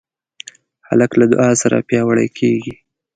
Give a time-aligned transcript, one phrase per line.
[0.87, 2.75] هلک له دعا سره پیاوړی کېږي.